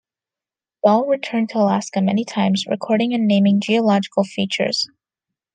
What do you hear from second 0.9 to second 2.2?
returned to Alaska